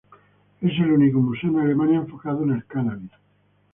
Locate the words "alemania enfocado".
1.59-2.41